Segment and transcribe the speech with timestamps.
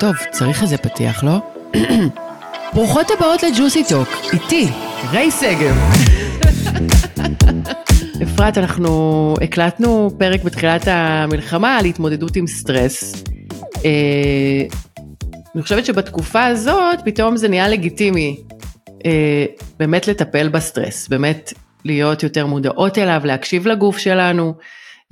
[0.00, 1.38] טוב, צריך איזה פתיח, לא?
[2.74, 4.68] ברוכות הבאות לג'וסי טוק, איתי,
[5.10, 5.76] ריי שגב.
[8.22, 13.24] אפרת, אנחנו הקלטנו פרק בתחילת המלחמה על התמודדות עם סטרס.
[13.84, 14.62] אה,
[15.54, 18.36] אני חושבת שבתקופה הזאת פתאום זה נהיה לגיטימי
[19.06, 19.44] אה,
[19.78, 21.52] באמת לטפל בסטרס, באמת
[21.84, 24.54] להיות יותר מודעות אליו, להקשיב לגוף שלנו.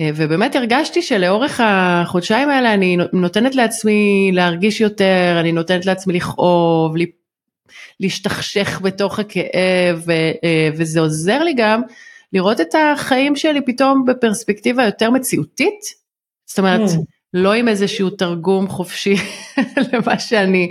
[0.02, 6.94] אה, ובאמת הרגשתי שלאורך החודשיים האלה אני נותנת לעצמי להרגיש יותר, אני נותנת לעצמי לכאוב,
[8.00, 11.82] להשתכשך בתוך הכאב, אה, וזה עוזר לי גם
[12.32, 15.80] לראות את החיים שלי פתאום בפרספקטיבה יותר מציאותית.
[16.46, 16.98] זאת אומרת, mm.
[17.34, 19.14] לא עם איזשהו תרגום חופשי
[19.92, 20.70] למה שאני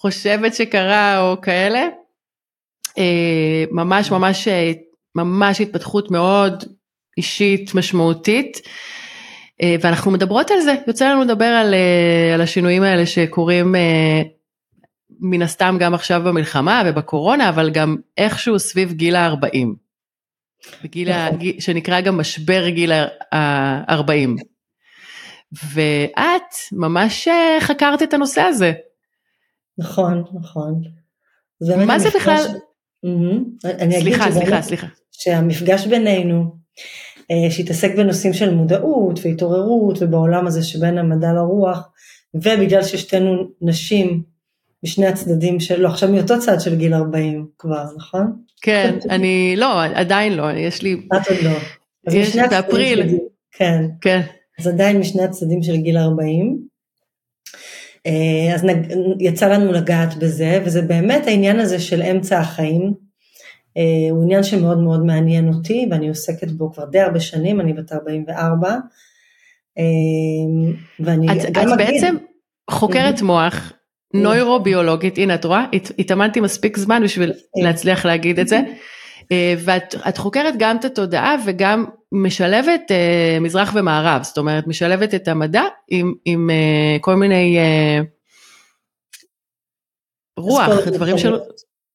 [0.00, 1.86] חושבת שקרה או כאלה.
[2.98, 4.48] אה, ממש ממש
[5.14, 6.64] ממש התפתחות מאוד
[7.16, 8.60] אישית משמעותית.
[9.62, 14.22] אה, ואנחנו מדברות על זה, יוצא לנו לדבר על, אה, על השינויים האלה שקורים אה,
[15.20, 19.66] מן הסתם גם עכשיו במלחמה ובקורונה, אבל גם איכשהו סביב גיל ה-40.
[20.84, 21.30] בגיל ה...
[21.30, 21.60] נכון.
[21.60, 22.92] שנקרא גם משבר גיל
[23.32, 24.42] ה-40.
[25.74, 27.28] ואת ממש
[27.60, 28.72] חקרת את הנושא הזה.
[29.78, 30.82] נכון, נכון.
[31.86, 32.42] מה זה בכלל?
[34.00, 34.86] סליחה, סליחה, סליחה.
[35.12, 36.59] שהמפגש בינינו
[37.50, 41.88] שהתעסק בנושאים של מודעות והתעוררות ובעולם הזה שבין המדע לרוח,
[42.34, 44.22] ובגלל ששתינו נשים
[44.84, 48.32] משני הצדדים של, לא, עכשיו מאותו צד של גיל 40 כבר, נכון?
[48.62, 50.92] כן, אני, לא, עדיין לא, יש לי...
[50.92, 51.56] את עוד לא.
[52.12, 53.18] יש באפריל.
[53.52, 53.84] כן.
[54.00, 54.20] כן.
[54.58, 56.58] אז עדיין משני הצדדים של גיל 40.
[58.06, 58.64] אה, אז
[59.20, 63.09] יצא לנו לגעת בזה, וזה באמת העניין הזה של אמצע החיים.
[63.76, 67.72] אה, הוא עניין שמאוד מאוד מעניין אותי ואני עוסקת בו כבר די הרבה שנים, אני
[67.72, 68.68] בת 44.
[69.78, 69.84] אה,
[71.00, 71.86] ואני את, גם את אגיד...
[71.86, 72.16] בעצם
[72.70, 73.72] חוקרת מוח,
[74.14, 75.64] נוירוביולוגית, הנה את רואה,
[75.98, 77.62] התאמנתי מספיק זמן בשביל כן.
[77.62, 78.60] להצליח להגיד את זה.
[79.32, 82.82] אה, ואת חוקרת גם את התודעה וגם משלבת
[83.40, 86.50] מזרח ומערב, זאת אומרת משלבת את המדע עם, עם
[87.00, 87.58] כל מיני
[90.38, 91.36] רוח, דברים של...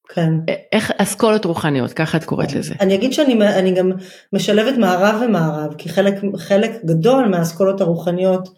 [0.08, 0.32] כן.
[0.72, 2.74] איך אסכולות רוחניות, ככה את קוראת לזה.
[2.80, 3.92] אני אגיד שאני גם
[4.32, 8.48] משלבת מערב ומערב, כי חלק, חלק גדול מהאסכולות הרוחניות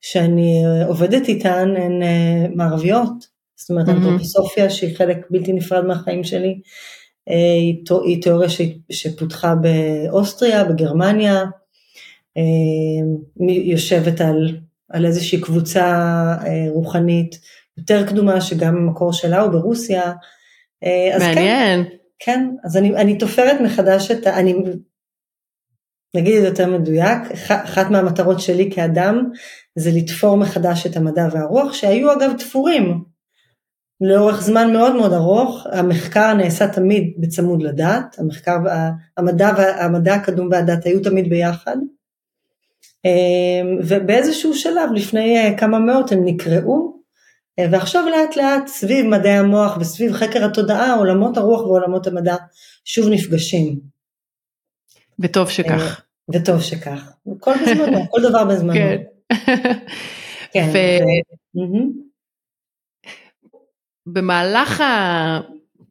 [0.00, 3.32] שאני אה, עובדת איתן הן אה, מערביות.
[3.56, 3.90] זאת אומרת, mm-hmm.
[3.90, 6.60] אנתרופוסופיה שהיא חלק בלתי נפרד מהחיים שלי,
[7.28, 7.34] אה,
[8.04, 8.48] היא תיאוריה
[8.92, 11.44] שפותחה באוסטריה, בגרמניה,
[13.48, 14.56] יושבת על,
[14.88, 16.36] על איזושהי קבוצה
[16.68, 17.38] רוחנית
[17.78, 20.12] יותר קדומה שגם המקור שלה הוא ברוסיה,
[21.14, 21.84] אז כן, מעניין.
[21.84, 24.38] כן, כן, אז אני, אני תופרת מחדש את ה...
[24.38, 24.54] אני,
[26.16, 29.30] נגיד את יותר מדויק, אחת מהמטרות שלי כאדם
[29.76, 33.04] זה לתפור מחדש את המדע והרוח, שהיו אגב תפורים
[34.00, 38.56] לאורך זמן מאוד מאוד ארוך, המחקר נעשה תמיד בצמוד לדת, המחקר,
[39.16, 39.48] המדע,
[39.84, 41.76] המדע הקדום והדת היו תמיד ביחד,
[43.06, 46.86] אה, ובאיזשהו שלב לפני אה, כמה מאות הם נקראו.
[46.86, 47.01] אה,
[47.60, 52.36] ועכשיו לאט לאט סביב מדעי המוח וסביב חקר התודעה, עולמות הרוח ועולמות המדע
[52.84, 53.80] שוב נפגשים.
[55.18, 55.70] וטוב שכך.
[55.70, 57.12] אה, וטוב שכך.
[57.40, 58.74] כל בזמנו, כל דבר בזמנו.
[58.74, 59.02] כן.
[60.52, 60.68] כן.
[60.72, 60.78] ו...
[64.06, 64.84] במהלך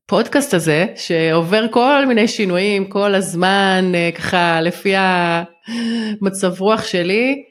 [0.06, 7.44] הפודקאסט הזה, שעובר כל מיני שינויים כל הזמן, אה, ככה לפי המצב רוח שלי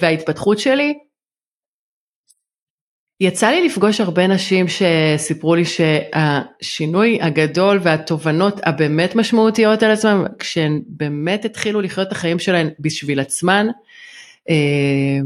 [0.00, 0.94] וההתפתחות שלי,
[3.20, 10.82] יצא לי לפגוש הרבה נשים שסיפרו לי שהשינוי הגדול והתובנות הבאמת משמעותיות על עצמם, כשהן
[10.86, 13.66] באמת התחילו לחיות את החיים שלהן בשביל עצמן,
[14.50, 15.18] אה,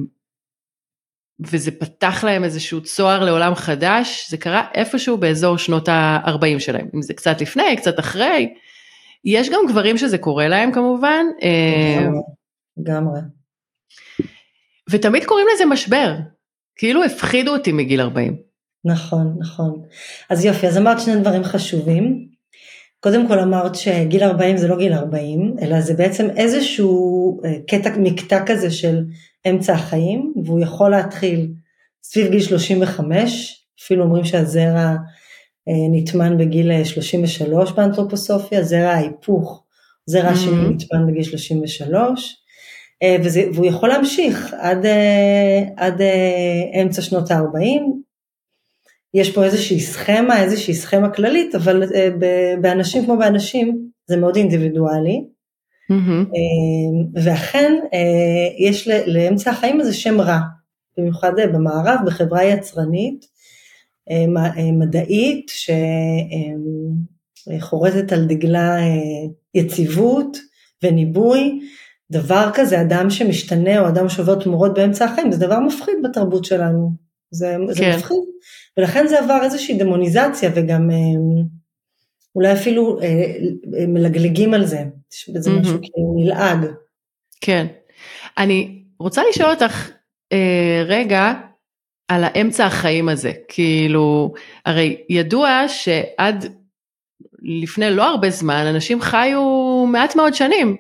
[1.41, 7.03] וזה פתח להם איזשהו צוהר לעולם חדש, זה קרה איפשהו באזור שנות ה-40 שלהם, אם
[7.03, 8.55] זה קצת לפני, קצת אחרי,
[9.25, 11.27] יש גם גברים שזה קורה להם כמובן.
[11.43, 12.07] אה,
[12.77, 13.21] לגמרי.
[14.91, 16.15] ותמיד קוראים לזה משבר,
[16.77, 18.37] כאילו הפחידו אותי מגיל 40.
[18.85, 19.83] נכון, נכון.
[20.31, 22.29] אז יופי, אז אמרת שני דברים חשובים.
[23.01, 27.91] קודם כל אמרת שגיל 40 זה לא גיל 40, אלא זה בעצם איזשהו אה, קטע,
[27.99, 29.05] מקטע כזה של
[29.49, 31.53] אמצע החיים, והוא יכול להתחיל
[32.03, 34.97] סביב גיל 35, אפילו אומרים שהזרע
[35.69, 39.65] אה, נטמן בגיל 33 אה, באנתרופוסופיה, זרע ההיפוך,
[40.07, 40.71] זרע mm-hmm.
[40.71, 42.44] נטמן בגיל 33, אה,
[43.25, 47.83] וזה, והוא יכול להמשיך עד, אה, עד אה, אמצע שנות ה-40.
[49.15, 51.83] יש פה איזושהי סכמה, איזושהי סכמה כללית, אבל
[52.61, 55.25] באנשים כמו באנשים זה מאוד אינדיבידואלי.
[55.93, 56.37] Mm-hmm.
[57.23, 57.73] ואכן
[58.59, 60.39] יש לאמצע החיים הזה שם רע,
[60.99, 63.25] במיוחד במערב, בחברה יצרנית,
[64.73, 65.51] מדעית,
[67.59, 68.77] שחורזת על דגלה
[69.55, 70.39] יציבות
[70.83, 71.61] וניבוי,
[72.13, 76.91] דבר כזה, אדם שמשתנה או אדם שעובר תמורות באמצע החיים, זה דבר מפחיד בתרבות שלנו,
[77.31, 77.97] זה, זה כן.
[77.97, 78.19] מפחיד,
[78.79, 80.91] ולכן זה עבר איזושהי דמוניזציה וגם
[82.35, 83.07] אולי אפילו אה,
[83.79, 84.85] אה, מלגלגים על זה,
[85.39, 85.61] זה mm-hmm.
[85.61, 86.67] משהו כאילו נלעג.
[87.41, 87.67] כן.
[88.39, 89.91] אני רוצה לשאול אותך
[90.33, 91.33] אה, רגע
[92.09, 94.35] על האמצע החיים הזה, כאילו,
[94.67, 96.47] הרי ידוע שעד
[97.43, 99.43] לפני לא הרבה זמן אנשים חיו
[99.87, 100.77] מעט מאוד שנים.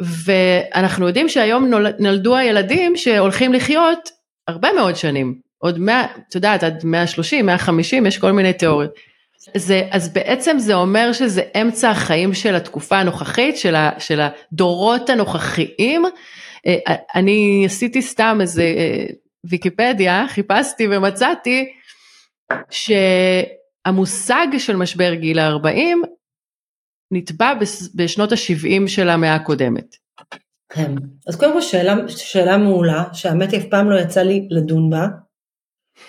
[0.00, 4.10] ואנחנו יודעים שהיום נולדו הילדים שהולכים לחיות
[4.48, 8.90] הרבה מאוד שנים, עוד 100, את יודעת, עד 130, 150, יש כל מיני תיאוריות.
[9.54, 15.10] זה, אז בעצם זה אומר שזה אמצע החיים של התקופה הנוכחית, של, ה, של הדורות
[15.10, 16.04] הנוכחיים.
[16.66, 19.06] אה, אני עשיתי סתם איזה אה,
[19.44, 21.72] ויקיפדיה, חיפשתי ומצאתי
[22.70, 26.06] שהמושג של משבר גיל ה-40
[27.10, 27.52] נטבע
[27.94, 29.96] בשנות ה-70 של המאה הקודמת.
[30.68, 30.92] כן,
[31.26, 35.06] אז קודם כל שאלה, שאלה מעולה, שהאמת אף פעם לא יצא לי לדון בה,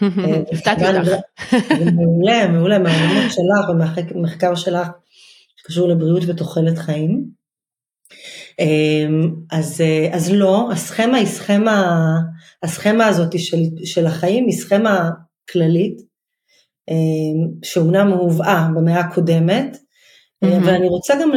[0.51, 1.11] הפתעתי אותך.
[1.95, 4.87] מעולה, מעולה, מהעולמות שלך ומהמחקר שלך
[5.57, 7.25] שקשור לבריאות ותוחלת חיים.
[8.59, 11.97] אמ, אז, אז לא, הסכמה היא סכמה,
[12.63, 15.09] הסכמה הזאת של, של החיים היא סכמה
[15.51, 16.01] כללית,
[17.63, 19.77] שאומנם הובאה במאה הקודמת,
[20.45, 20.57] mm-hmm.
[20.57, 21.31] אבל אני רוצה גם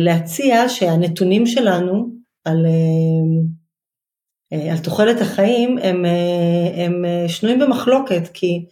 [0.00, 2.10] להציע שהנתונים שלנו
[2.44, 2.66] על
[4.52, 8.66] אה, על תוחלת החיים הם, אה, הם אה, שנויים במחלוקת, כי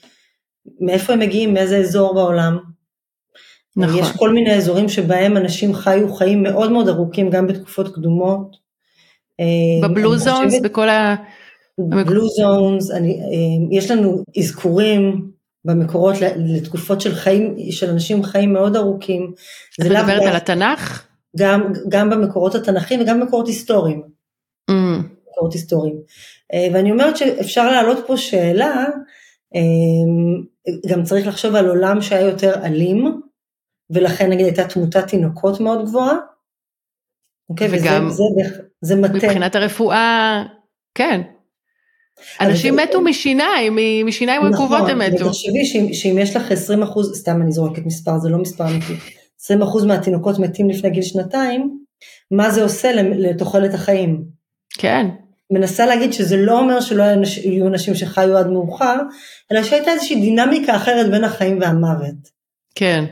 [0.80, 2.58] מאיפה הם מגיעים, מאיזה אזור בעולם.
[3.76, 3.98] נכון.
[3.98, 8.56] יש כל מיני אזורים שבהם אנשים חיו חיים מאוד מאוד ארוכים, גם בתקופות קדומות.
[9.82, 11.16] בבלו זונס, חושבת, בכל ה...
[11.78, 13.20] בבלו זונס, אני,
[13.70, 15.30] יש לנו אזכורים
[15.66, 19.32] במקורות לתקופות של חיים, של אנשים חיים מאוד ארוכים.
[19.80, 21.06] את מדברת על התנ"ך?
[21.38, 24.02] גם, גם במקורות התנ"כיים וגם במקורות היסטוריים.
[24.70, 24.74] Mm.
[25.30, 25.96] מקורות היסטוריים.
[26.52, 28.84] אה, ואני אומרת שאפשר להעלות פה שאלה,
[29.54, 33.20] אה, גם צריך לחשוב על עולם שהיה יותר אלים,
[33.90, 36.16] ולכן נגיד הייתה תמותת תינוקות מאוד גבוהה.
[37.50, 39.12] אוקיי, וגם וזה, זה, זה מטה.
[39.14, 40.42] מבחינת הרפואה,
[40.94, 41.20] כן.
[42.40, 45.28] אנשים מתו משיניים, משיניים נכון, רקובות הם מתו.
[45.28, 48.94] תחשבי שאם, שאם יש לך 20 אחוז, סתם אני זורקת מספר, זה לא מספר אמיתי,
[49.40, 51.78] 20 אחוז מהתינוקות מתים לפני גיל שנתיים,
[52.30, 54.24] מה זה עושה לתוחלת החיים?
[54.78, 55.06] כן.
[55.52, 57.04] מנסה להגיד שזה לא אומר שלא
[57.44, 58.96] יהיו אנשים שחיו עד מאוחר,
[59.52, 62.36] אלא שהייתה איזושהי דינמיקה אחרת בין החיים והמוות.
[62.74, 63.04] כן,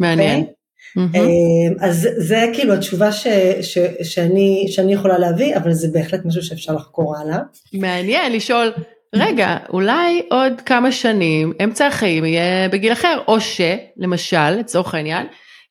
[0.00, 0.44] מעניין.
[0.44, 0.57] Okay?
[0.98, 1.84] Mm-hmm.
[1.84, 3.26] אז זה כאילו התשובה ש,
[3.60, 7.38] ש, שאני, שאני יכולה להביא, אבל זה בהחלט משהו שאפשר לחקור הלאה.
[7.72, 8.72] מעניין לשאול,
[9.14, 15.26] רגע, אולי עוד כמה שנים אמצע החיים יהיה בגיל אחר, או שלמשל, לצורך העניין,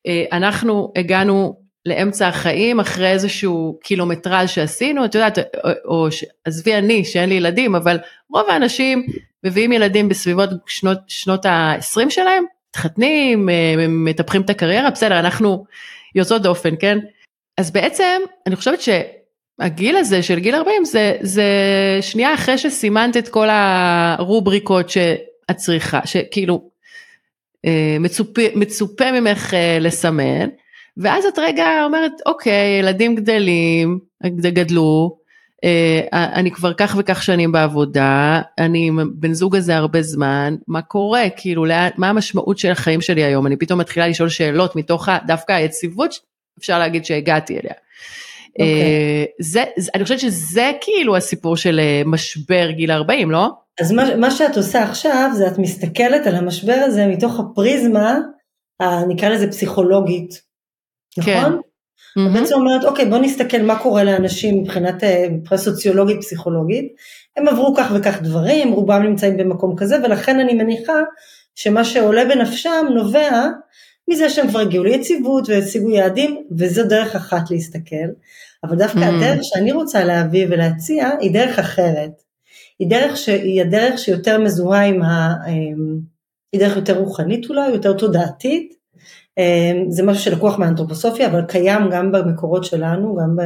[0.06, 6.08] אה, אנחנו הגענו לאמצע החיים אחרי איזשהו קילומטרז שעשינו, את יודעת, או, או
[6.44, 7.98] עזבי אני שאין לי ילדים, אבל
[8.34, 9.06] רוב האנשים
[9.44, 12.44] מביאים ילדים בסביבות שנות, שנות ה-20 שלהם,
[12.78, 15.64] מתחתנים, אה, מטפחים את הקריירה, בסדר, אנחנו
[16.14, 16.98] יוצאות דופן, כן?
[17.56, 21.44] אז בעצם אני חושבת שהגיל הזה של גיל 40 זה, זה
[22.00, 26.70] שנייה אחרי שסימנת את כל הרובריקות שאת צריכה, שכאילו
[27.64, 30.48] אה, מצופה, מצופה ממך אה, לסמן.
[30.96, 35.17] ואז את רגע אומרת, אוקיי, ילדים גדלים, גדלו,
[36.12, 41.24] אני כבר כך וכך שנים בעבודה, אני עם בן זוג הזה הרבה זמן, מה קורה,
[41.36, 41.64] כאילו,
[41.96, 43.46] מה המשמעות של החיים שלי היום?
[43.46, 46.14] אני פתאום מתחילה לשאול שאלות מתוך דווקא היציבות,
[46.58, 47.72] אפשר להגיד שהגעתי אליה.
[47.72, 48.62] Okay.
[48.62, 48.82] אוקיי.
[48.82, 53.50] אה, זה, אני חושבת שזה כאילו הסיפור של אה, משבר גיל 40, לא?
[53.80, 58.18] אז מה, מה שאת עושה עכשיו זה את מסתכלת על המשבר הזה מתוך הפריזמה,
[59.08, 60.42] נקרא לזה פסיכולוגית.
[61.24, 61.50] כן.
[62.18, 62.38] Mm-hmm.
[62.38, 66.92] בעצם אומרת, אוקיי, בוא נסתכל מה קורה לאנשים מבחינת, אה, מבחינה סוציולוגית פסיכולוגית.
[67.36, 71.02] הם עברו כך וכך דברים, רובם נמצאים במקום כזה, ולכן אני מניחה
[71.54, 73.46] שמה שעולה בנפשם נובע
[74.08, 78.06] מזה שהם כבר הגיעו ליציבות והציגו יעדים, וזו דרך אחת להסתכל.
[78.64, 79.04] אבל דווקא mm.
[79.04, 82.10] הדרך שאני רוצה להביא ולהציע היא דרך אחרת.
[82.78, 85.34] היא דרך שהיא הדרך שיותר מזוהה עם ה...
[85.46, 85.52] אה,
[86.52, 88.74] היא דרך יותר רוחנית אולי, יותר תודעתית,
[89.88, 93.36] זה משהו שלקוח מהאנתרופוסופיה, אבל קיים גם במקורות שלנו, גם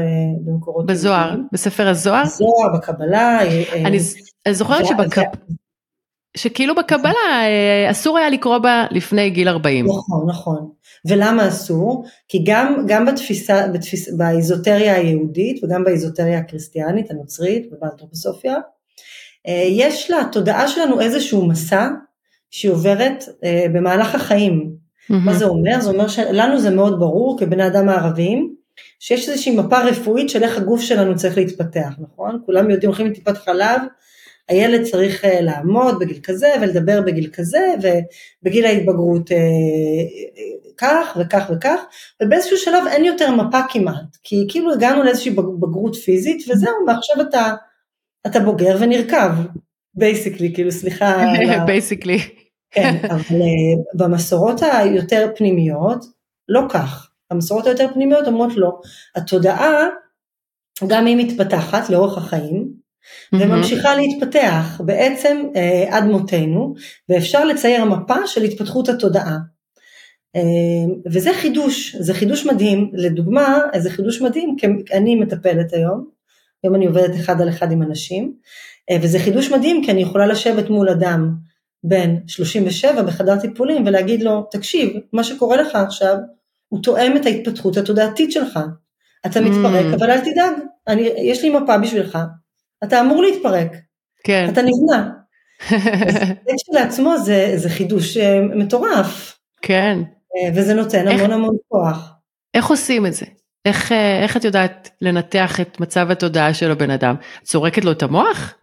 [0.45, 0.87] במקורות...
[0.87, 1.49] בזוהר, יהודים.
[1.53, 2.25] בספר הזוהר?
[2.25, 3.39] בזוהר, בקבלה.
[3.39, 3.99] אה, אה, אני,
[4.47, 5.27] אני זוכרת שבקבלה...
[6.37, 7.13] שכאילו בקבלה
[7.45, 9.87] אה, אסור היה לקרוא בה לפני גיל 40.
[9.87, 10.71] נכון, נכון.
[11.09, 12.05] ולמה אסור?
[12.29, 18.57] כי גם, גם בתפיסה, בתפיס, באיזוטריה היהודית וגם באיזוטריה הקריסטיאנית, הנוצרית ובאנתרופוסופיה,
[19.49, 21.89] אה, יש לתודעה שלנו איזשהו מסע
[22.51, 24.82] שהיא עוברת אה, במהלך החיים.
[25.13, 25.17] Mm-hmm.
[25.25, 25.81] מה זה אומר?
[25.81, 28.55] זה אומר שלנו זה מאוד ברור כבני אדם הערביים,
[29.01, 32.41] שיש איזושהי מפה רפואית של איך הגוף שלנו צריך להתפתח, נכון?
[32.47, 33.81] כולם יודעים, הולכים לטיפת חלב,
[34.49, 39.31] הילד צריך אה, לעמוד בגיל כזה ולדבר בגיל כזה, ובגיל ההתבגרות
[40.77, 41.81] כך וכך וכך,
[42.23, 47.55] ובאיזשהו שלב אין יותר מפה כמעט, כי כאילו הגענו לאיזושהי בגרות פיזית, וזהו, ועכשיו אתה,
[48.27, 49.31] אתה בוגר ונרקב,
[49.95, 51.25] basically, כאילו סליחה.
[51.67, 52.19] basically.
[52.73, 56.05] כן, אבל אה, במסורות היותר פנימיות,
[56.49, 57.11] לא כך.
[57.31, 58.81] המסורות היותר פנימיות אומרות לא.
[59.17, 59.89] התודעה,
[60.87, 62.83] גם היא מתפתחת לאורך החיים,
[63.33, 66.75] וממשיכה להתפתח בעצם אה, עד מותנו,
[67.09, 69.39] ואפשר לצייר מפה של התפתחות התודעה.
[70.37, 76.07] אה, וזה חידוש, זה חידוש מדהים, לדוגמה, זה חידוש מדהים, כי אני מטפלת היום,
[76.65, 78.35] היום אני עובדת אחד על אחד עם אנשים,
[78.91, 81.35] אה, וזה חידוש מדהים כי אני יכולה לשבת מול אדם
[81.85, 86.17] בן 37 בחדר טיפולים ולהגיד לו, תקשיב, מה שקורה לך עכשיו
[86.69, 88.59] הוא תואם את ההתפתחות התודעתית שלך.
[89.27, 89.43] אתה mm.
[89.43, 90.53] מתפרק, אבל אל תדאג,
[90.89, 92.19] אני, יש לי מפה בשבילך,
[92.85, 93.73] אתה אמור להתפרק,
[94.25, 94.49] כן.
[94.53, 95.11] אתה נבנה.
[96.11, 99.39] זה כשלעצמו זה, זה חידוש אה, מטורף.
[99.63, 99.99] כן.
[100.55, 102.13] וזה נותן איך, המון המון כוח.
[102.55, 103.27] איך עושים את זה?
[103.65, 107.15] איך, אה, איך את יודעת לנתח את מצב התודעה של הבן אדם?
[107.43, 108.55] צורקת לו את המוח?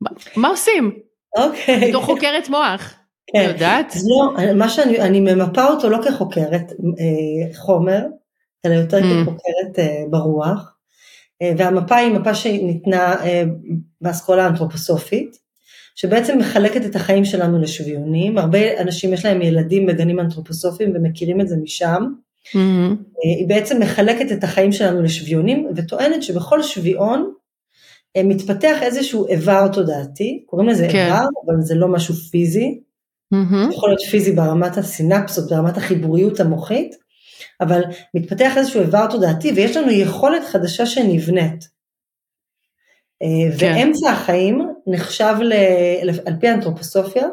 [0.00, 1.05] מה, מה עושים?
[1.36, 1.88] אוקיי.
[1.88, 2.94] בתור חוקרת מוח.
[3.26, 3.44] כן.
[3.44, 3.92] את יודעת?
[3.96, 8.02] אז לא, מה שאני, אני ממפה אותו לא כחוקרת אה, חומר,
[8.66, 9.02] אלא יותר mm.
[9.02, 10.76] כחוקרת אה, ברוח.
[11.42, 13.42] אה, והמפה היא מפה שניתנה אה,
[14.00, 15.36] באסכולה האנתרופוסופית,
[15.96, 18.38] שבעצם מחלקת את החיים שלנו לשוויונים.
[18.38, 22.02] הרבה אנשים יש להם ילדים בגנים אנתרופוסופיים ומכירים את זה משם.
[22.46, 22.94] Mm-hmm.
[23.22, 27.35] היא בעצם מחלקת את החיים שלנו לשוויונים וטוענת שבכל שוויון אה,
[28.24, 31.04] מתפתח איזשהו איבר תודעתי, קוראים לזה כן.
[31.04, 32.80] איבר, אבל זה לא משהו פיזי,
[33.34, 33.72] mm-hmm.
[33.74, 36.96] יכול להיות פיזי ברמת הסינפסות, ברמת החיבוריות המוחית,
[37.60, 37.82] אבל
[38.14, 41.68] מתפתח איזשהו איבר תודעתי ויש לנו יכולת חדשה שנבנית.
[43.22, 43.72] אה, כן.
[43.74, 45.52] ואמצע החיים נחשב ל,
[46.26, 47.26] על פי האנתרופוסופיה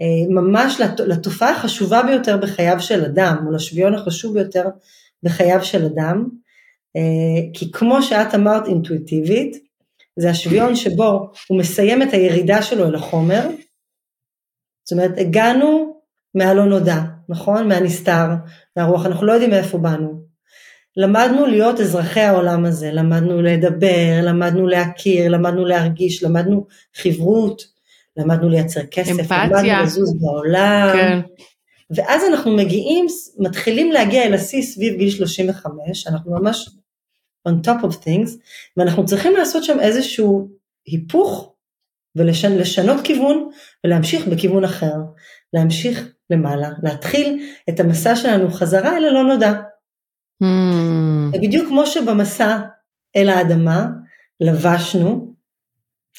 [0.00, 4.64] אה, ממש לתופעה החשובה ביותר בחייו של אדם, או לשוויון החשוב ביותר
[5.22, 6.28] בחייו של אדם,
[6.96, 9.65] אה, כי כמו שאת אמרת אינטואיטיבית,
[10.18, 13.48] זה השוויון שבו הוא מסיים את הירידה שלו אל החומר,
[14.84, 15.96] זאת אומרת הגענו
[16.34, 17.68] מהלא נודע, נכון?
[17.68, 18.26] מהנסתר,
[18.76, 20.26] מהרוח, אנחנו לא יודעים מאיפה באנו.
[20.96, 27.62] למדנו להיות אזרחי העולם הזה, למדנו לדבר, למדנו להכיר, למדנו להרגיש, למדנו חברות,
[28.16, 29.46] למדנו לייצר כסף, אמפתיה.
[29.46, 30.90] למדנו לזוז בעולם.
[30.92, 31.20] כן.
[31.90, 33.06] ואז אנחנו מגיעים,
[33.38, 36.68] מתחילים להגיע אל השיא סביב גיל 35, אנחנו ממש
[37.48, 38.30] on top of things,
[38.76, 40.48] ואנחנו צריכים לעשות שם איזשהו
[40.86, 41.52] היפוך
[42.16, 43.48] ולשנות כיוון
[43.84, 44.94] ולהמשיך בכיוון אחר,
[45.52, 49.52] להמשיך למעלה, להתחיל את המסע שלנו חזרה אל הלא נודע.
[50.42, 51.38] Mm.
[51.38, 52.58] בדיוק כמו שבמסע
[53.16, 53.86] אל האדמה
[54.40, 55.34] לבשנו,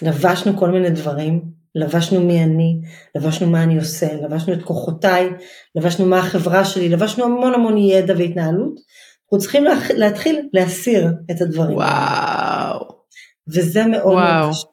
[0.01, 1.41] לבשנו כל מיני דברים,
[1.75, 2.81] לבשנו מי אני,
[3.15, 5.29] לבשנו מה אני עושה, לבשנו את כוחותיי,
[5.75, 8.79] לבשנו מה החברה שלי, לבשנו המון המון ידע והתנהלות,
[9.27, 9.63] אנחנו צריכים
[9.96, 11.77] להתחיל להסיר את הדברים.
[11.77, 12.88] וואו.
[13.48, 14.41] וזה מאוד וואו.
[14.41, 14.67] מאוד קשה.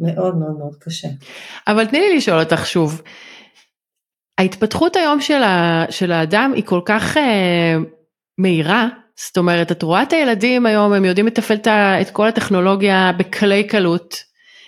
[0.00, 1.08] מאוד מאוד מאוד קשה.
[1.66, 3.02] אבל תני לי לשאול אותך שוב,
[4.38, 7.76] ההתפתחות היום של, ה, של האדם היא כל כך אה,
[8.38, 11.58] מהירה, זאת אומרת, את רואה את הילדים היום, הם יודעים לתפעל
[12.00, 14.16] את כל הטכנולוגיה בקלי קלות.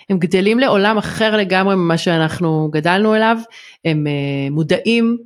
[0.09, 3.37] הם גדלים לעולם אחר לגמרי ממה שאנחנו גדלנו אליו,
[3.85, 5.17] הם אה, מודעים,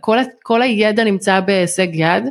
[0.00, 2.24] כל, כל הידע נמצא בהישג יד,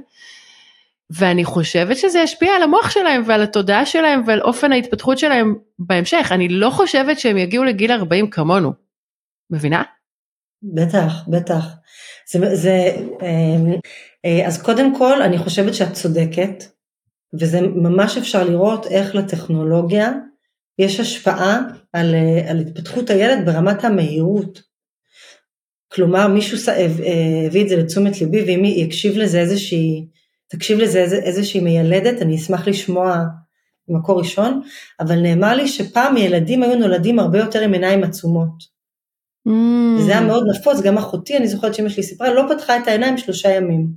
[1.09, 6.29] ואני חושבת שזה ישפיע על המוח שלהם ועל התודעה שלהם ועל אופן ההתפתחות שלהם בהמשך.
[6.31, 8.73] אני לא חושבת שהם יגיעו לגיל 40 כמונו.
[9.49, 9.83] מבינה?
[10.63, 11.65] בטח, בטח.
[12.31, 13.75] זה, זה, אה,
[14.25, 16.63] אה, אז קודם כל, אני חושבת שאת צודקת,
[17.39, 20.11] וזה ממש אפשר לראות איך לטכנולוגיה
[20.79, 21.59] יש השפעה
[21.93, 24.61] על, אה, על התפתחות הילד ברמת המהירות.
[25.91, 26.57] כלומר מישהו
[27.47, 30.07] הביא את זה לתשומת ליבי ואם יקשיב לזה איזושהי,
[30.49, 33.23] תקשיב לזה איז, איזושהי מיילדת, אני אשמח לשמוע
[33.87, 34.61] ממקור ראשון,
[34.99, 38.79] אבל נאמר לי שפעם ילדים היו נולדים הרבה יותר עם עיניים עצומות.
[39.47, 40.01] Mm.
[40.01, 43.17] זה היה מאוד נפוץ, גם אחותי, אני זוכרת שאמא שלי סיפרה, לא פתחה את העיניים
[43.17, 43.87] שלושה ימים.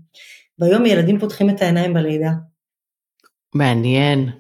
[0.59, 2.30] והיום ילדים פותחים את העיניים בלידה.
[3.54, 4.30] מעניין.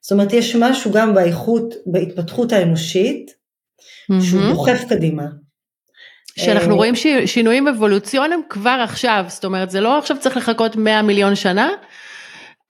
[0.00, 4.22] זאת אומרת, יש משהו גם באיכות, בהתפתחות האנושית, mm-hmm.
[4.22, 5.24] שהוא דוחף קדימה.
[6.38, 6.94] שאנחנו רואים
[7.26, 11.70] שינויים אבולוציוניים כבר עכשיו, זאת אומרת זה לא עכשיו צריך לחכות 100 מיליון שנה,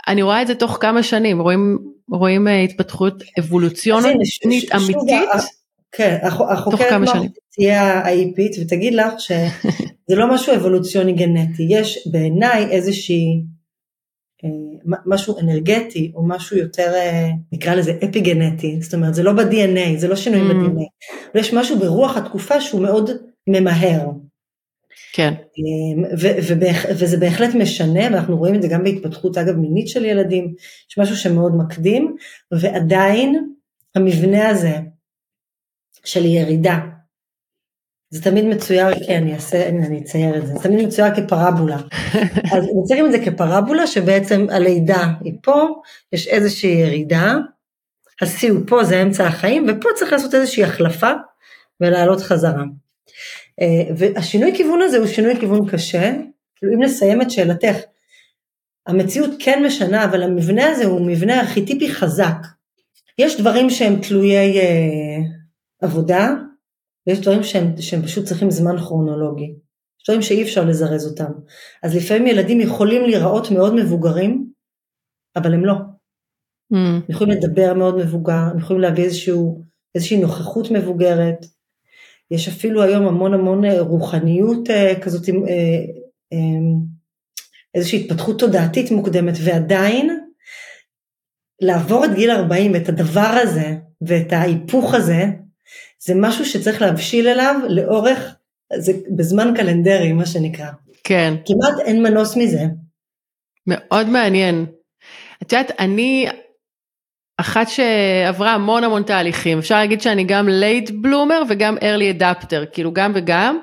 [0.08, 1.78] אני רואה את זה תוך כמה שנים, רואים,
[2.10, 4.14] רואים התפתחות אבולוציונית
[4.74, 5.28] אמיתית.
[5.92, 7.08] כן, החוקרת
[7.50, 13.42] תהיה האיפית ותגיד לך שזה לא משהו אבולוציוני גנטי, יש בעיניי איזושהי,
[14.44, 19.32] אה, משהו אנרגטי או משהו יותר, אה, נקרא לזה אפי גנטי, זאת אומרת זה לא
[19.32, 20.54] ב-DNA, זה לא שינויים mm.
[20.54, 20.84] ב-DNA,
[21.32, 23.10] אבל יש משהו ברוח התקופה שהוא מאוד
[23.48, 24.10] ממהר.
[25.12, 25.34] כן.
[25.34, 26.16] אה,
[26.94, 30.54] וזה בהחלט משנה, ואנחנו רואים את זה גם בהתפתחות אגב מינית של ילדים,
[30.90, 32.16] יש משהו שמאוד מקדים,
[32.52, 33.52] ועדיין
[33.94, 34.76] המבנה הזה
[36.04, 36.78] של ירידה.
[38.10, 41.76] זה תמיד מצויר, כן, אני אעשה, אני אצייר את זה, זה תמיד מצויר כפרבולה.
[42.52, 45.66] אז מציירים את זה כפרבולה שבעצם הלידה היא פה,
[46.12, 47.34] יש איזושהי ירידה,
[48.22, 51.10] השיא הוא פה, זה אמצע החיים, ופה צריך לעשות איזושהי החלפה
[51.80, 52.62] ולעלות חזרה.
[53.60, 56.12] אה, והשינוי כיוון הזה הוא שינוי כיוון קשה,
[56.56, 57.76] כאילו אם נסיים את שאלתך,
[58.86, 62.36] המציאות כן משנה, אבל המבנה הזה הוא מבנה ארכיטיפי חזק.
[63.18, 65.18] יש דברים שהם תלויי אה,
[65.82, 66.34] עבודה,
[67.06, 69.54] ויש דברים שהם, שהם פשוט צריכים זמן כרונולוגי.
[70.00, 71.32] יש דברים שאי אפשר לזרז אותם.
[71.82, 74.52] אז לפעמים ילדים יכולים להיראות מאוד מבוגרים,
[75.36, 75.74] אבל הם לא.
[75.74, 76.76] Mm.
[76.76, 79.62] הם יכולים לדבר מאוד מבוגר, הם יכולים להביא איזשהו,
[79.94, 81.46] איזושהי נוכחות מבוגרת.
[82.30, 85.84] יש אפילו היום המון המון אה, רוחניות אה, כזאת, אה,
[87.74, 90.20] איזושהי התפתחות תודעתית מוקדמת, ועדיין
[91.60, 95.24] לעבור את גיל 40 ואת הדבר הזה ואת ההיפוך הזה,
[96.04, 98.34] זה משהו שצריך להבשיל אליו לאורך,
[98.76, 100.70] זה בזמן קלנדרי מה שנקרא.
[101.04, 101.34] כן.
[101.46, 102.62] כמעט אין מנוס מזה.
[103.66, 104.66] מאוד מעניין.
[105.42, 106.26] את יודעת, אני
[107.40, 112.92] אחת שעברה המון המון תהליכים, אפשר להגיד שאני גם late bloomer וגם early adapter, כאילו
[112.92, 113.58] גם וגם.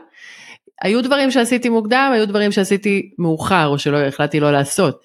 [0.81, 5.01] היו דברים שעשיתי מוקדם, היו דברים שעשיתי מאוחר או שלא החלטתי לא לעשות.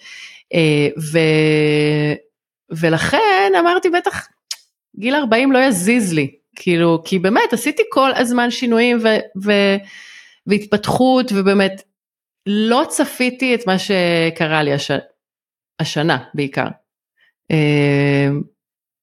[0.55, 1.19] אה, ו...
[2.71, 4.29] ולכן אמרתי בטח
[4.99, 9.09] גיל 40 לא יזיז לי, כאילו, כי באמת עשיתי כל הזמן שינויים ו,
[9.45, 9.53] ו,
[10.47, 11.83] והתפתחות ובאמת
[12.47, 14.90] לא צפיתי את מה שקרה לי הש,
[15.81, 16.66] השנה בעיקר.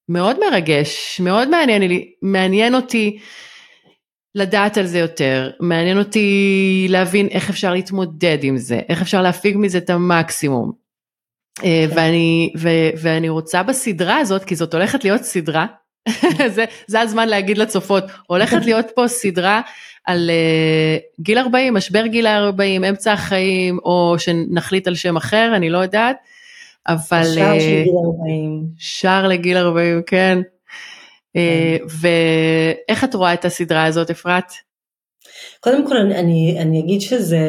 [0.09, 3.19] מאוד מרגש, מאוד מעניין, מעניין אותי
[4.35, 9.57] לדעת על זה יותר, מעניין אותי להבין איך אפשר להתמודד עם זה, איך אפשר להפיג
[9.57, 10.71] מזה את המקסימום.
[11.63, 11.95] אה, כן.
[11.95, 12.69] ואני, ו,
[13.01, 15.65] ואני רוצה בסדרה הזאת, כי זאת הולכת להיות סדרה,
[16.55, 19.61] זה, זה הזמן להגיד לצופות, הולכת להיות פה סדרה
[20.05, 25.69] על uh, גיל 40, משבר גיל 40, אמצע החיים, או שנחליט על שם אחר, אני
[25.69, 26.17] לא יודעת,
[26.87, 27.23] אבל...
[27.35, 28.63] שער uh, של גיל 40.
[28.77, 30.41] שער לגיל 40, כן.
[32.01, 34.51] ואיך את רואה את הסדרה הזאת, אפרת?
[35.59, 37.39] קודם כל אני, אני, אני אגיד שזה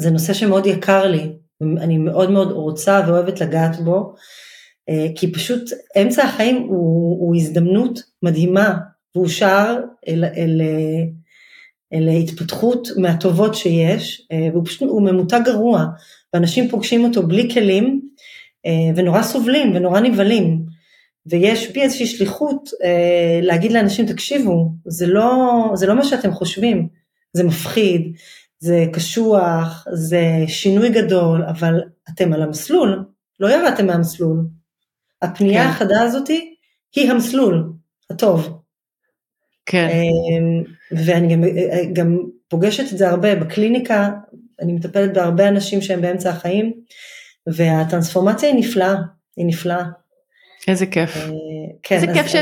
[0.00, 4.14] זה נושא שמאוד יקר לי, אני מאוד מאוד רוצה ואוהבת לגעת בו.
[4.88, 5.70] אה, כי פשוט
[6.02, 8.78] אמצע החיים הוא, הוא הזדמנות מדהימה
[9.14, 9.76] והוא שער
[10.08, 10.60] אל, אל,
[11.92, 15.84] אל התפתחות מהטובות שיש אה, והוא פשוט, הוא ממותג גרוע
[16.32, 18.00] ואנשים פוגשים אותו בלי כלים
[18.66, 20.66] אה, ונורא סובלים ונורא נבהלים
[21.26, 22.70] ויש בי איזושהי שליחות
[23.42, 26.88] להגיד לאנשים תקשיבו זה לא, זה לא מה שאתם חושבים
[27.32, 28.16] זה מפחיד
[28.58, 33.04] זה קשוח זה שינוי גדול אבל אתם על המסלול
[33.40, 34.46] לא ירדתם מהמסלול
[35.22, 35.70] הפנייה כן.
[35.70, 36.54] החדה הזאתי
[36.94, 37.72] היא המסלול
[38.10, 38.62] הטוב.
[39.66, 39.88] כן.
[39.88, 41.42] אמ, ואני גם,
[41.92, 44.10] גם פוגשת את זה הרבה בקליניקה,
[44.62, 46.72] אני מטפלת בהרבה אנשים שהם באמצע החיים,
[47.46, 48.94] והטרנספורמציה היא נפלאה,
[49.36, 49.84] היא נפלאה.
[50.68, 51.16] איזה כיף.
[51.16, 51.22] אה,
[51.82, 52.34] כן, איזה, אז, כיף ש...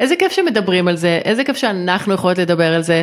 [0.00, 3.02] איזה כיף שמדברים על זה, איזה כיף שאנחנו יכולות לדבר על זה,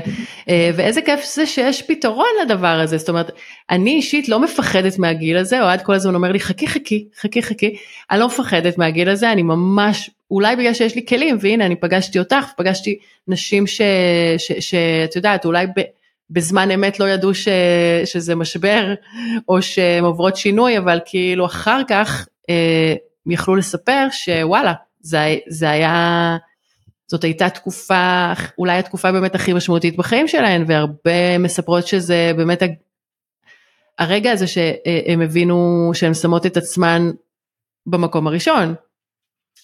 [0.50, 3.32] אה, ואיזה כיף זה שיש פתרון לדבר הזה, זאת אומרת,
[3.70, 7.76] אני אישית לא מפחדת מהגיל הזה, אוהד כל הזמן אומר לי חכי חכי, חכי חכי,
[8.12, 12.20] אני לא מפחדת מהגיל הזה, אני ממש, אולי בגלל שיש לי כלים, והנה אני פגשתי
[12.20, 13.68] אותך, פגשתי נשים
[14.60, 15.82] שאת יודעת, אולי ב...
[16.30, 17.48] בזמן אמת לא ידעו ש,
[18.06, 18.94] שזה משבר,
[19.48, 22.96] או שהן עוברות שינוי, אבל כאילו אחר כך, אה,
[23.30, 26.38] יכלו לספר שוואלה, זה, זה היה,
[27.08, 32.64] זאת הייתה תקופה, אולי התקופה באמת הכי משמעותית בחיים שלהן, והרבה מספרות שזה באמת
[34.00, 37.12] הרגע הזה שהם הבינו שהן שמות את עצמן
[37.86, 38.76] במקום הראשון,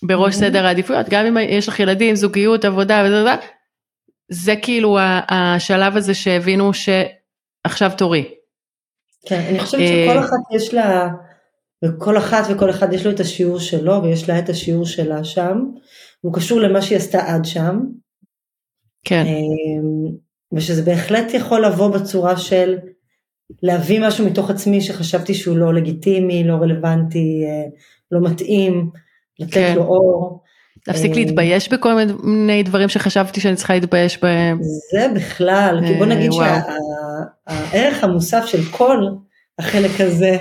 [0.04, 0.38] בראש mm-hmm.
[0.38, 3.36] סדר העדיפויות, גם אם יש לך ילדים, זוגיות, עבודה וזה,
[4.34, 4.98] זה כאילו
[5.30, 8.34] השלב הזה שהבינו שעכשיו תורי.
[9.26, 11.10] כן, אני חושבת שכל אה, אחת יש לה
[11.86, 15.60] וכל אחת וכל אחד יש לו את השיעור שלו ויש לה את השיעור שלה שם,
[16.22, 17.80] הוא קשור למה שהיא עשתה עד שם.
[19.06, 19.24] כן.
[19.26, 20.15] אמ,
[20.54, 22.78] ושזה בהחלט יכול לבוא בצורה של
[23.63, 27.69] להביא משהו מתוך עצמי שחשבתי שהוא לא לגיטימי, לא רלוונטי, אה,
[28.12, 28.89] לא מתאים,
[29.39, 29.74] לתת כן.
[29.76, 30.43] לו אור.
[30.88, 31.93] להפסיק אה, להתבייש בכל
[32.24, 34.60] מיני דברים שחשבתי שאני צריכה להתבייש בהם.
[34.91, 39.08] זה בכלל, כי בוא נגיד שהערך המוסף של כל
[39.60, 40.38] החלק הזה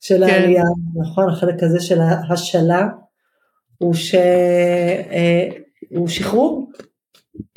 [0.00, 0.32] של כן.
[0.32, 0.62] העלייה,
[0.94, 2.86] נכון, החלק הזה של ההשאלה,
[3.78, 4.14] הוא, ש...
[4.14, 5.48] אה,
[5.90, 6.70] הוא שחרור.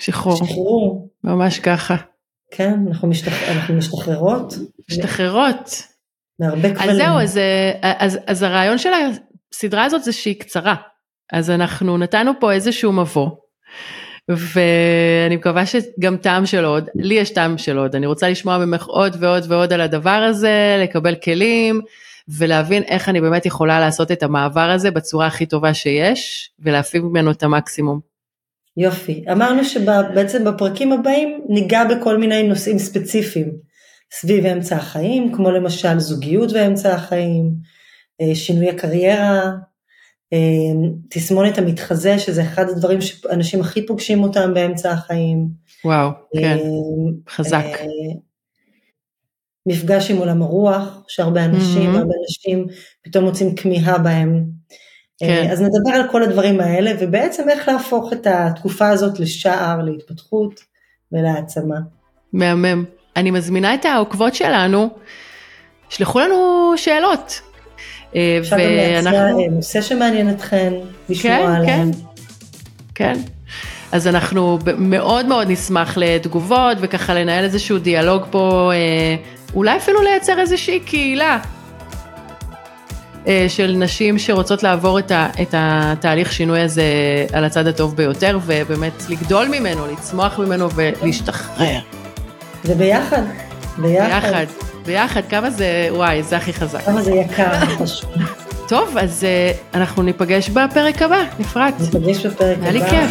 [0.02, 0.36] שחרור.
[0.36, 1.10] שחרור.
[1.24, 1.96] ממש ככה.
[2.52, 3.50] כן, אנחנו, משתח...
[3.50, 4.54] אנחנו משתחררות.
[4.92, 5.84] משתחררות.
[6.40, 6.90] מהרבה כבלים.
[6.90, 7.40] אז זהו, אז,
[7.82, 8.90] אז, אז הרעיון של
[9.54, 10.76] הסדרה הזאת זה שהיא קצרה.
[11.32, 13.30] אז אנחנו נתנו פה איזשהו מבוא.
[14.30, 18.86] ואני מקווה שגם טעם של עוד, לי יש טעם של עוד, אני רוצה לשמוע ממך
[18.86, 21.82] עוד ועוד ועוד על הדבר הזה, לקבל כלים
[22.28, 27.32] ולהבין איך אני באמת יכולה לעשות את המעבר הזה בצורה הכי טובה שיש ולהפיק ממנו
[27.32, 28.00] את המקסימום.
[28.78, 33.52] יופי, אמרנו שבעצם בפרקים הבאים ניגע בכל מיני נושאים ספציפיים
[34.12, 37.52] סביב אמצע החיים, כמו למשל זוגיות ואמצע החיים,
[38.34, 39.52] שינוי הקריירה,
[40.34, 45.48] אה, תסמונת המתחזה, שזה אחד הדברים שאנשים הכי פוגשים אותם באמצע החיים.
[45.86, 46.64] וואו, כן, אה,
[47.30, 47.66] חזק.
[49.66, 51.98] מפגש עם עולם הרוח, שהרבה אנשים, mm-hmm.
[51.98, 52.68] הרבה אנשים
[53.02, 54.44] פתאום מוצאים כמיהה בהם.
[55.18, 55.48] כן.
[55.52, 60.60] אז נדבר על כל הדברים האלה, ובעצם איך להפוך את התקופה הזאת לשער, להתפתחות
[61.12, 61.78] ולהעצמה.
[62.34, 62.86] מהמם.
[63.16, 64.90] אני מזמינה את העוקבות שלנו,
[65.90, 67.42] שלחו לנו שאלות.
[68.16, 70.74] אה, אפשר גם להציע אה, נושא שמעניין אתכן,
[71.10, 71.92] לשמוע כן, עליהם.
[71.92, 72.00] כן,
[72.96, 73.20] כן.
[73.92, 79.16] אז אנחנו מאוד מאוד נשמח לתגובות וככה לנהל איזשהו דיאלוג פה, אה,
[79.56, 81.40] אולי אפילו לייצר איזושהי קהילה
[83.48, 86.84] של נשים שרוצות לעבור את, ה, את התהליך שינוי הזה
[87.34, 91.80] על הצד הטוב ביותר ובאמת לגדול ממנו, לצמוח ממנו ולהשתחרר.
[92.64, 93.22] זה ביחד,
[93.78, 94.08] ביחד.
[94.08, 94.46] ביחד,
[94.86, 96.82] ביחד, כמה זה, וואי, זה הכי חזק.
[96.82, 98.10] כמה זה יקר, חשוב.
[98.68, 101.74] טוב, אז uh, אנחנו ניפגש בפרק הבא, נפרט.
[101.80, 102.64] ניפגש בפרק הבא.
[102.64, 103.10] היה לי כיף.